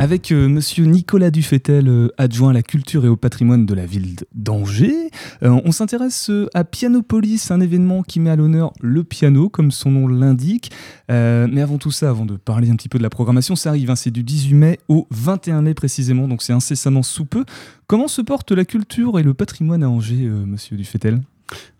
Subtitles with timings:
[0.00, 3.84] Avec euh, monsieur Nicolas Dufetel, euh, adjoint à la culture et au patrimoine de la
[3.84, 5.10] ville d'Angers,
[5.42, 9.90] euh, on s'intéresse à Pianopolis, un événement qui met à l'honneur le piano, comme son
[9.90, 10.70] nom l'indique.
[11.08, 13.90] mais avant tout ça, avant de parler un petit peu de la programmation, ça arrive,
[13.90, 17.44] hein, c'est du 18 mai au 21 mai précisément, donc c'est incessamment sous peu.
[17.88, 21.20] Comment se portent la culture et le patrimoine à Angers, monsieur Dufetel?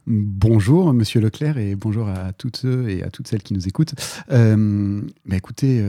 [0.07, 3.95] Bonjour Monsieur Leclerc et bonjour à toutes ceux et à toutes celles qui nous écoutent.
[4.33, 5.85] Euh, bah écoutez,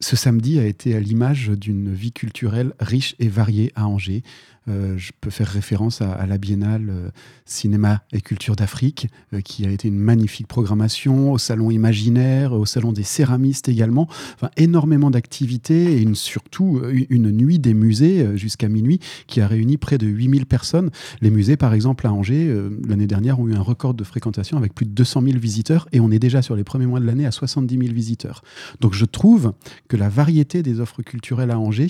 [0.00, 4.22] ce samedi a été à l'image d'une vie culturelle riche et variée à Angers.
[4.68, 7.08] Euh, je peux faire référence à, la Biennale euh,
[7.46, 12.66] Cinéma et Culture d'Afrique, euh, qui a été une magnifique programmation, au Salon Imaginaire, au
[12.66, 14.06] Salon des Céramistes également.
[14.34, 19.96] Enfin, énormément d'activités et surtout une nuit des musées jusqu'à minuit qui a réuni près
[19.96, 20.90] de 8000 personnes.
[21.20, 22.52] Les musées, par exemple, à Angers,
[22.86, 26.00] l'année dernière, ont eu un record de fréquentation avec plus de 200 000 visiteurs et
[26.00, 28.42] on est déjà sur les premiers mois de l'année à 70 000 visiteurs.
[28.80, 29.52] Donc je trouve
[29.88, 31.88] que la variété des offres culturelles à Angers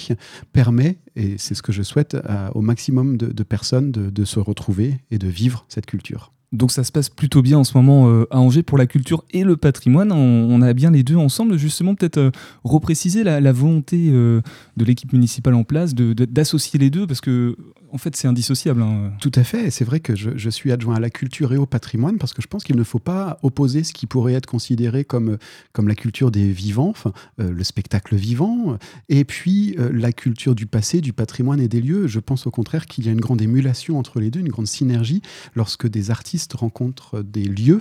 [0.52, 2.16] permet, et c'est ce que je souhaite
[2.60, 6.30] au maximum de, personnes de se retrouver et de vivre cette culture.
[6.52, 9.24] Donc ça se passe plutôt bien en ce moment euh, à Angers pour la culture
[9.30, 10.10] et le patrimoine.
[10.10, 11.56] On, a bien les deux ensemble.
[11.56, 12.30] Justement, peut-être euh,
[12.64, 14.40] repréciser la, volonté euh,
[14.76, 17.56] de l'équipe municipale en place d'associer les deux parce que
[17.92, 18.82] en fait c'est indissociable.
[18.82, 19.12] Hein.
[19.20, 19.70] Tout à fait.
[19.70, 22.48] C'est vrai que je, suis adjoint à la culture et au patrimoine parce que je
[22.48, 25.38] pense qu'il ne faut pas opposer ce qui pourrait être considéré comme,
[25.72, 26.92] comme la culture des vivants,
[27.38, 28.76] le spectacle vivant,
[29.08, 32.08] et puis la culture du passé, du patrimoine et des lieux.
[32.08, 34.66] Je pense au contraire qu'il y a une grande émulation entre les deux, une grande
[34.66, 35.22] synergie
[35.54, 37.80] lorsque des artistes rencontre des lieux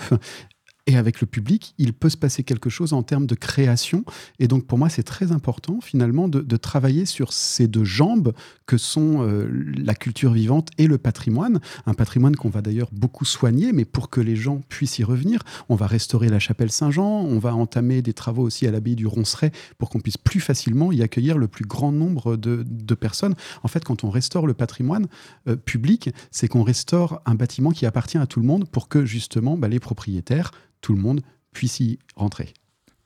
[0.90, 4.04] et avec le public, il peut se passer quelque chose en termes de création.
[4.40, 8.34] Et donc pour moi, c'est très important finalement de, travailler sur ces deux jambes
[8.66, 11.60] que sont euh, la culture vivante et le patrimoine.
[11.86, 15.44] Un patrimoine qu'on va d'ailleurs beaucoup soigner, mais pour que les gens puissent y revenir,
[15.70, 19.06] on va restaurer la chapelle Saint-Jean, on va entamer des travaux aussi à l'abbaye du
[19.06, 22.64] Ronceret pour qu'on puisse plus facilement y accueillir le plus grand nombre de,
[22.95, 23.36] personnes.
[23.62, 25.08] En fait, quand on restaure le patrimoine
[25.48, 29.06] euh, public, c'est qu'on restaure un bâtiment qui appartient à tout le monde pour que
[29.06, 30.52] justement bah, les propriétaires
[30.82, 31.22] tout le monde
[31.54, 32.54] puisse y rentrer.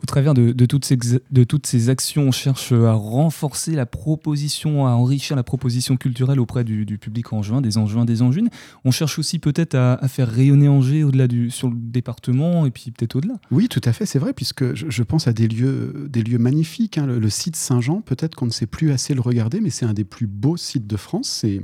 [0.03, 4.85] Au travers de, toutes ces, de, toutes ces, actions, on cherche à renforcer la proposition,
[4.85, 8.50] à enrichir la proposition culturelle auprès du, public angevin, des angevins, des angevines.
[8.83, 12.91] On cherche aussi peut-être à, faire rayonner Angers au-delà du, sur le département et puis
[12.91, 13.35] peut-être au-delà.
[13.50, 16.97] Oui, tout à fait, c'est vrai, puisque je, pense à des lieux, des lieux magnifiques.
[16.97, 17.06] Hein.
[17.06, 19.94] Le, le, site Saint-Jean, peut-être qu'on ne sait plus assez le regarder, mais c'est un
[19.94, 21.29] des plus beaux sites de France.
[21.29, 21.62] C'est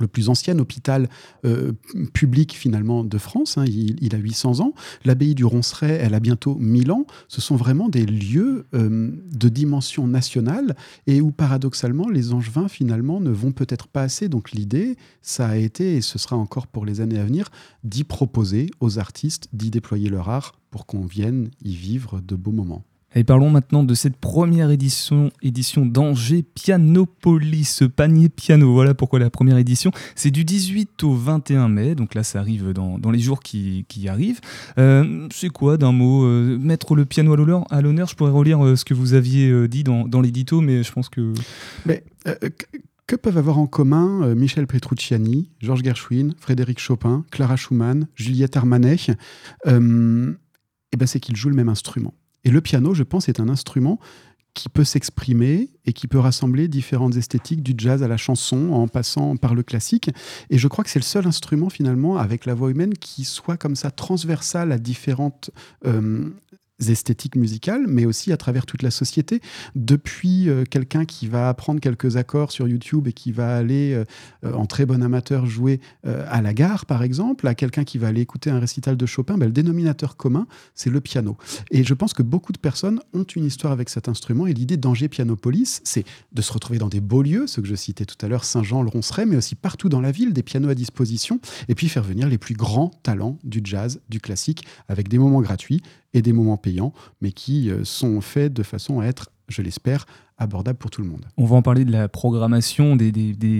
[0.00, 1.08] le plus ancien hôpital
[1.44, 1.72] euh,
[2.12, 3.58] public finalement de France.
[3.58, 4.74] Hein, il, a 800 ans.
[5.04, 7.06] L'abbaye du Ronceret, elle a bientôt 1000 ans.
[7.28, 13.20] Ce sont vraiment des lieux euh, de dimension nationale et où paradoxalement les Angevins finalement
[13.20, 14.28] ne vont peut-être pas assez.
[14.28, 17.50] Donc l'idée, ça a été, et ce sera encore pour les années à venir,
[17.84, 22.52] d'y proposer aux artistes d'y déployer leur art pour qu'on vienne y vivre de beaux
[22.52, 22.84] moments.
[23.16, 28.72] Et parlons maintenant de cette première édition, édition d'Angers Pianopolis, panier piano.
[28.72, 29.90] Voilà pourquoi la première édition.
[30.14, 34.40] C'est du 18 au 21 mai, donc là ça arrive dans, les jours qui, arrivent.
[34.78, 37.32] Euh, c'est quoi d'un mot euh, Mettre le piano
[37.70, 40.92] à l'honneur Je pourrais relire euh, ce que vous aviez dit dans, l'édito, mais je
[40.92, 41.32] pense que...
[43.06, 49.16] Que peuvent avoir en commun Michel Petrucciani, Georges Gershwin, Frédéric Chopin, Clara Schumann, Juliette Armanet?
[49.66, 52.14] Eh ben C'est qu'ils jouent le même instrument.
[52.44, 53.98] Et le piano, je pense, est un instrument
[54.54, 58.88] qui peut s'exprimer et qui peut rassembler différentes esthétiques, du jazz à la chanson, en
[58.88, 60.10] passant par le classique.
[60.50, 63.56] Et je crois que c'est le seul instrument, finalement, avec la voix humaine, qui soit
[63.56, 65.50] comme ça transversal à différentes
[65.86, 66.28] euh,
[66.88, 69.40] esthétiques musicales, mais aussi à travers toute la société.
[69.74, 74.04] Depuis euh, quelqu'un qui va apprendre quelques accords sur YouTube et qui va aller euh,
[74.44, 78.08] euh, en très bon amateur jouer à la gare, par exemple, à quelqu'un qui va
[78.08, 81.36] aller écouter un récital de Chopin, ben, le dénominateur commun, c'est le piano.
[81.70, 84.46] Et je pense que beaucoup de personnes ont une histoire avec cet instrument.
[84.46, 87.74] Et l'idée d'Angers Pianopolis, c'est de se retrouver dans des beaux lieux, ce que je
[87.74, 90.68] citais tout à l'heure, Saint-Jean, le Ronceret, mais aussi partout dans la ville, des pianos
[90.68, 95.08] à disposition, et puis faire venir les plus grands talents du jazz, du classique, avec
[95.08, 99.06] des moments gratuits et des moments payants, mais qui euh, sont faits de façon à
[99.06, 100.06] être, je l'espère,
[100.40, 101.24] abordable pour tout le monde.
[101.36, 103.12] On va en parler de la programmation, des,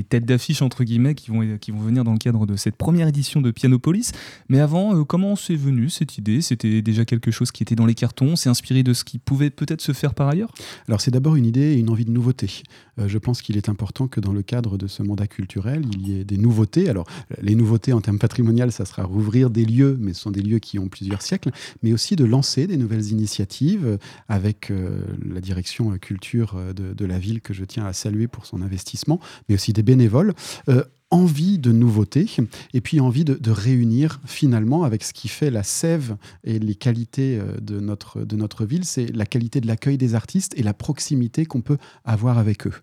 [0.09, 3.07] têtes d'affiche entre guillemets qui vont, qui vont venir dans le cadre de cette première
[3.07, 4.13] édition de Pianopolis.
[4.49, 6.41] Mais avant, euh, comment c'est venu cette idée?
[6.41, 8.35] C'était déjà quelque chose qui était dans les cartons?
[8.35, 10.53] C'est inspiré de ce qui pouvait peut-être se faire par ailleurs?
[10.89, 12.63] Alors c'est d'abord une idée et une envie de nouveauté.
[12.99, 16.09] Euh, je pense qu'il est important que dans le cadre de ce mandat culturel, il
[16.09, 16.89] y ait des nouveautés.
[16.89, 17.07] Alors
[17.43, 20.59] les nouveautés en termes patrimonial, ça sera rouvrir des lieux, mais ce sont des lieux
[20.59, 21.51] qui ont plusieurs siècles,
[21.83, 23.97] mais aussi de lancer des nouvelles initiatives euh,
[24.29, 24.73] avec
[25.25, 29.55] la direction culture de, la ville que je tiens à saluer pour son investissement, mais
[29.55, 30.35] aussi des bénévoles.
[30.69, 32.27] Euh, envie de nouveautés
[32.73, 37.39] et puis envie de, réunir finalement avec ce qui fait la sève et les qualités
[37.39, 40.75] euh, de notre, de notre ville, c'est la qualité de l'accueil des artistes et la
[40.75, 42.75] proximité qu'on peut avoir avec eux.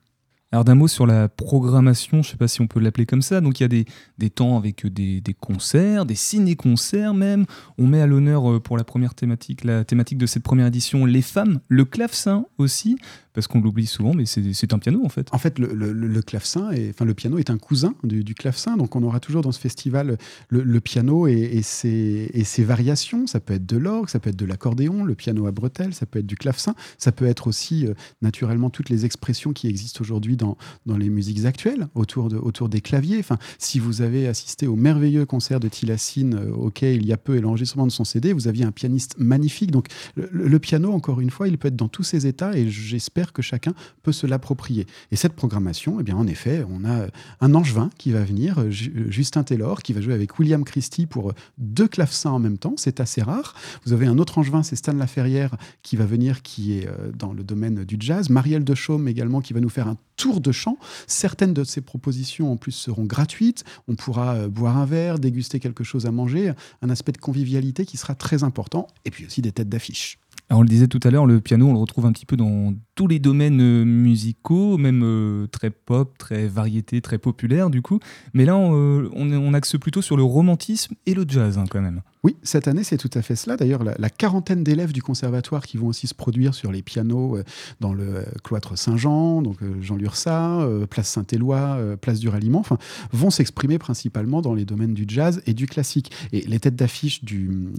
[0.51, 3.21] Alors d'un mot sur la programmation, je ne sais pas si on peut l'appeler comme
[3.21, 3.41] ça.
[3.41, 3.85] Donc il y a des,
[4.17, 7.45] des temps avec des, des concerts, des ciné-concerts même.
[7.77, 11.05] On met à l'honneur euh, pour la première thématique, la thématique de cette première édition,
[11.05, 12.97] les femmes, le clavecin aussi
[13.37, 15.31] parce qu'on l'oublie souvent, mais c'est un piano en fait.
[15.31, 18.77] En fait, le, le, clavecin, est, enfin le piano est un cousin du, du, clavecin,
[18.77, 20.17] donc on aura toujours dans ce festival
[20.49, 23.27] le, piano et, ses, et, ses, variations.
[23.27, 26.07] Ça peut être de l'orgue, ça peut être de l'accordéon, le piano à bretelles, ça
[26.07, 29.99] peut être du clavecin, ça peut être aussi euh, naturellement toutes les expressions qui existent
[30.37, 33.19] dans, dans les musiques actuelles autour, de, autour des claviers.
[33.19, 37.17] Enfin, si vous avez assisté au merveilleux concert de Tilassine euh, auquel il y a
[37.17, 39.71] peu et l'enregistrement de son CD, vous aviez un pianiste magnifique.
[39.71, 43.33] Donc le piano, encore une fois, il peut être dans tous ses états et j'espère
[43.33, 43.73] que chacun
[44.03, 44.85] peut se l'approprier.
[45.11, 47.07] Et cette programmation, eh bien, en effet, on a
[47.41, 51.29] un angevin qui va venir, euh, Justin Taylor, qui va jouer avec William Christie pour
[51.29, 52.75] euh, deux clavecins en même temps.
[52.77, 53.55] C'est assez rare.
[53.85, 57.33] Vous avez un autre angevin, c'est Stan Laferrière, qui va venir, qui est euh, dans
[57.33, 58.29] le domaine du jazz.
[58.29, 59.97] Marielle de Chaume également, qui va nous faire un
[60.41, 60.77] de chant.
[61.07, 63.63] Certaines de ces propositions, en plus, seront gratuites.
[63.87, 66.53] On pourra boire un verre, déguster quelque chose à manger.
[66.81, 68.87] Un aspect de convivialité qui sera très important.
[69.05, 70.19] Et puis aussi des têtes d'affiche
[70.49, 72.73] on le disait tout à l'heure, le piano, on le retrouve un petit peu dans
[72.95, 77.99] tous les domaines euh, musicaux, même euh, très pop, très variété, très populaire du coup.
[78.33, 81.81] Mais là, on, euh, on, axe plutôt sur le romantisme et le jazz hein, quand
[81.81, 82.01] même.
[82.27, 83.57] Oui, cette année, c'est tout à fait cela.
[83.57, 87.37] D'ailleurs, la, quarantaine d'élèves du conservatoire qui vont aussi se produire sur les pianos
[87.79, 92.63] dans le cloître Saint-Jean, donc Jean Lursa, place Saint-Éloi, place du Ralliement,
[93.11, 96.11] vont s'exprimer principalement dans les domaines du jazz et du classique.
[96.33, 97.71] Et les têtes d'affiche du,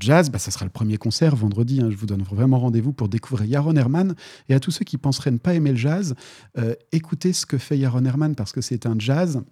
[0.00, 3.08] jazz, bah, ça sera le premier concert vendredi Hein, je vous donne vraiment rendez-vous pour
[3.08, 4.14] découvrir Yaron Herman.
[4.48, 6.14] Et à tous ceux qui penseraient ne pas aimer le jazz,
[6.58, 9.42] euh, écoutez ce que fait Yaron Herman parce que c'est un jazz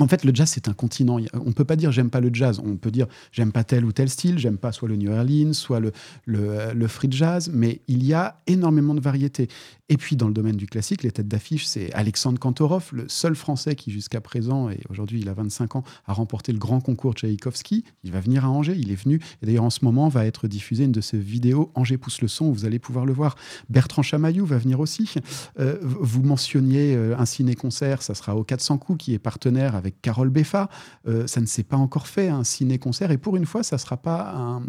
[0.00, 1.18] en fait, le jazz, c'est un continent.
[1.34, 2.60] On ne peut pas dire j'aime pas le jazz.
[2.64, 4.38] On peut dire j'aime pas tel ou tel style.
[4.38, 5.92] J'aime pas soit le New Orleans, soit le,
[6.26, 7.50] le, free jazz.
[7.52, 9.48] Mais il y a énormément de variétés.
[9.88, 13.34] Et puis, dans le domaine du classique, les têtes d'affiche, c'est Alexandre Kantorov, le seul
[13.34, 17.14] Français qui, jusqu'à présent, et aujourd'hui il a 25 ans, a remporté le grand concours
[17.14, 17.84] Tchaïkovski.
[18.04, 18.76] Il va venir à Angers.
[18.76, 19.20] Il est venu.
[19.42, 22.28] Et d'ailleurs, en ce moment, va être diffusée une de ses vidéos Angers pousse le
[22.28, 22.52] son.
[22.52, 23.36] Vous allez pouvoir le voir.
[23.68, 25.12] Bertrand Chamaillou va venir aussi.
[25.58, 28.02] Euh, vous mentionniez euh, un ciné-concert.
[28.02, 30.68] Ça sera au 400 coups, qui est partenaire avec Carole Beffa.
[31.06, 33.10] Euh, ça ne s'est pas encore fait, un ciné-concert.
[33.10, 34.62] Et pour une fois, ça ne sera pas un,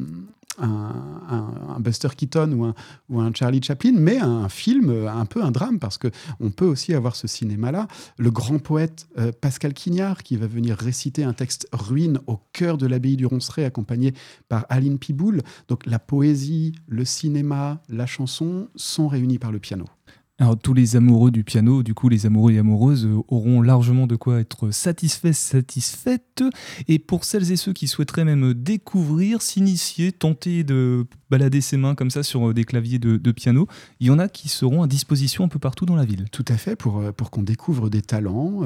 [1.79, 2.73] Buster Keaton
[3.09, 6.93] ou un, Charlie Chaplin, mais un film, un peu un drame, parce qu'on peut aussi
[6.93, 7.87] avoir ce cinéma-là.
[8.17, 12.77] Le grand poète euh, Pascal Quignard, qui va venir réciter un texte ruine au cœur
[12.77, 14.13] de l'abbaye du Ronceret, accompagné
[14.49, 15.41] par Aline Piboul.
[15.67, 19.85] Donc la poésie, le cinéma, la chanson sont réunis par le piano.
[20.41, 24.07] Alors tous les amoureux du piano, du coup les amoureux et amoureuses euh, auront largement
[24.07, 26.43] de quoi être satisfaits, satisfaites.
[26.87, 31.93] Et pour celles et ceux qui souhaiteraient même découvrir, s'initier, tenter de balader ses mains
[31.93, 33.67] comme ça sur euh, des claviers de, piano,
[33.99, 36.25] il y en a qui seront à disposition un peu partout dans la ville.
[36.31, 38.61] Tout à fait, pour, euh, pour qu'on découvre des talents,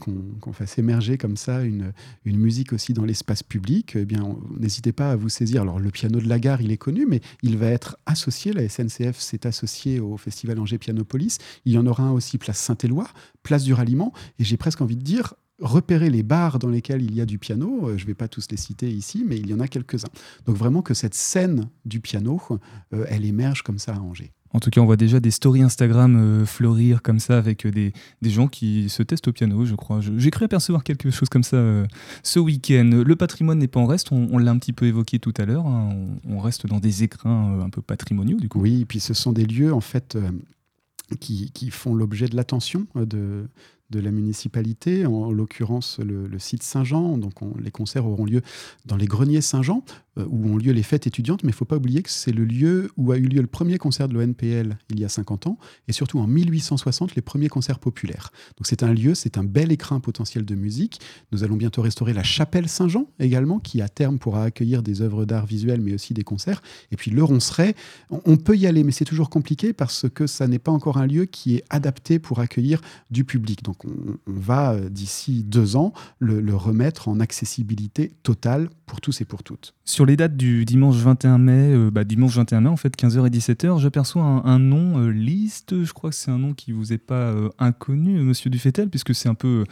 [0.00, 1.92] qu'on fasse émerger comme ça une,
[2.24, 5.62] une musique aussi dans l'espace public, eh bien n'hésitez pas à vous saisir.
[5.62, 8.68] Alors le piano de la gare, il est connu, mais il va être associé, la
[8.68, 11.19] SNCF s'est associée au Festival Angers Pianopolis
[11.64, 13.06] il y en aura un aussi place Saint-Éloi,
[13.42, 14.12] place du Ralliement.
[14.38, 17.38] Et j'ai presque envie de dire, repérer les bars dans lesquels il y a du
[17.38, 17.88] piano.
[17.88, 20.08] Euh, je ne vais pas tous les citer ici, mais il y en a quelques-uns.
[20.46, 22.40] Donc vraiment que cette scène du piano,
[22.92, 24.32] euh, elle émerge comme ça à Angers.
[24.52, 27.92] En tout cas, on voit déjà des stories Instagram euh, fleurir comme ça avec des,
[28.20, 30.00] gens qui se testent au piano, je crois.
[30.00, 31.84] J'ai cru apercevoir quelque chose comme ça
[32.24, 33.02] ce week-end.
[33.06, 35.66] Le patrimoine n'est pas en reste, on, l'a un petit peu évoqué tout à l'heure.
[35.66, 35.90] Hein.
[36.26, 38.60] On, on, reste dans des écrins un peu patrimoniaux, du coup.
[38.60, 40.18] Oui, et puis ce sont des lieux, en fait,
[41.18, 43.48] qui, font l'objet de l'attention de,
[43.90, 47.18] de la municipalité, en l'occurrence le, site Saint-Jean.
[47.18, 48.42] Donc les concerts auront lieu
[48.86, 51.64] dans les greniers Saint-Jean, euh, où ont lieu les fêtes étudiantes, mais il ne faut
[51.64, 54.76] pas oublier que c'est le lieu où a eu lieu le premier concert de l'ONPL
[54.90, 55.58] il y a 50 ans,
[55.88, 58.32] et surtout en 1860, les premiers concerts populaires.
[58.56, 61.00] Donc c'est un lieu, c'est un bel écrin potentiel de musique.
[61.32, 65.24] Nous allons bientôt restaurer la chapelle Saint-Jean également, qui à terme pourra accueillir des œuvres
[65.24, 66.62] d'art visuel, mais aussi des concerts.
[66.90, 67.74] Et puis le Ronceret,
[68.10, 71.06] on peut y aller, mais c'est toujours compliqué parce que ça n'est pas encore un
[71.06, 73.62] lieu qui est adapté pour accueillir du public.
[73.62, 79.24] Donc on, va, euh, d'ici deux ans, le, remettre en accessibilité totale pour tous et
[79.24, 79.72] pour toutes.
[79.84, 83.24] Sur les dates du dimanche 21 mai, euh, bah, dimanche 21 mai, en fait, 15h
[83.24, 86.92] et 17h, j'aperçois un, nom, euh, liste, je crois que c'est un nom qui vous
[86.92, 89.64] est pas inconnu, monsieur Dufetel, puisque c'est un peu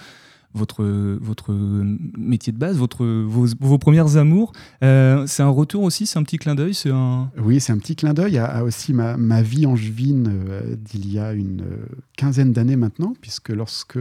[0.54, 0.84] votre,
[1.20, 4.52] votre métier de base, votre, vos, premières amours.
[4.82, 7.30] Euh, c'est un retour aussi, c'est un petit clin d'œil un...
[7.38, 11.18] Oui, c'est un petit clin d'œil à, aussi ma, ma vie angevine euh, d'il y
[11.18, 11.86] a une euh,
[12.16, 13.98] quinzaine d'années maintenant, puisque lorsque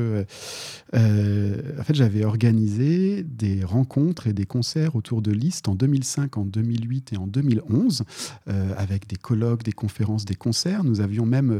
[0.93, 6.45] en fait, j'avais organisé des rencontres et des concerts autour de Liszt en 2005, en
[6.45, 8.03] 2008 et en 2011,
[8.77, 10.83] avec des colloques, des conférences, des concerts.
[10.83, 11.59] Nous avions même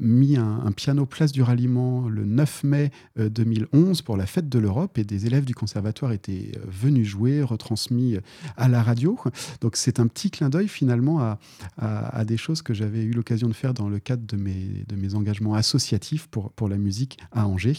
[0.00, 4.58] mis un, un piano place du ralliement le 9 mai 2011 pour la fête de
[4.58, 8.20] l'Europe et des élèves du conservatoire étaient euh, venus jouer, retransmis euh,
[8.56, 9.18] à la radio.
[9.60, 11.36] Donc c'est un petit clin d'œil finalement
[11.78, 14.96] à, des choses que j'avais eu l'occasion de faire dans le cadre de mes, de
[14.96, 17.78] mes engagements associatifs pour, pour la musique à Angers.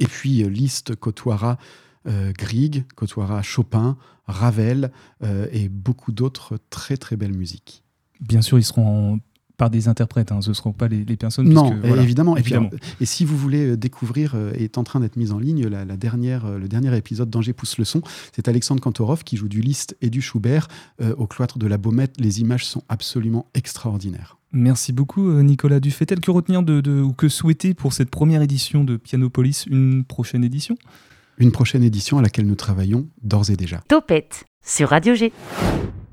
[0.00, 1.58] Et puis euh, Liszt côtoiera
[2.04, 4.90] Grieg, côtoiera Chopin, Ravel
[5.52, 7.84] et beaucoup d'autres très très belles musiques.
[8.20, 9.20] Bien sûr, ils seront
[9.56, 10.40] par des interprètes, hein.
[10.40, 11.48] ce ne seront pas les, personnes.
[11.48, 12.36] Non, évidemment.
[13.00, 15.84] Et, si vous voulez euh, découvrir, euh, est en train d'être mise en ligne, la,
[15.96, 18.02] dernière, euh, le dernier épisode d'Angers pousse le son,
[18.34, 20.68] c'est Alexandre Kantorov qui joue du Liszt et du Schubert
[21.16, 22.14] au cloître de la Baumette.
[22.18, 24.38] Les images sont absolument extraordinaires.
[24.52, 26.20] Merci beaucoup Nicolas Dufetel.
[26.20, 30.76] Que retenir de, ou que souhaiter pour cette première édition de Pianopolis, une prochaine édition?
[31.38, 33.82] Une prochaine édition à laquelle nous travaillons d'ores et déjà.
[33.88, 35.32] Topette sur Radio G.